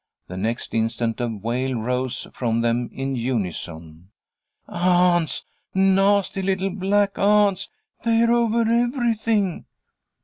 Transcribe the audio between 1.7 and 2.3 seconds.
rose